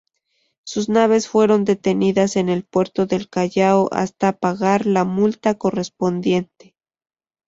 [0.63, 6.73] Sus naves fueron detenidas en el puerto del Callao hasta pagar la multa correspondiente.